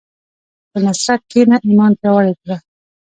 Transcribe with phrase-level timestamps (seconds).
[0.69, 2.57] په نصرت کښېنه، ایمان پیاوړی کړه.